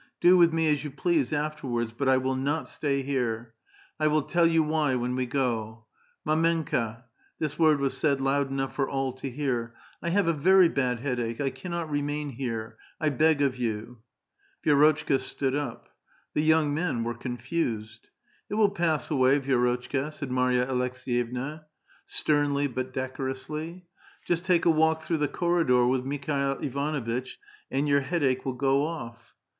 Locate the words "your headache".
27.87-28.43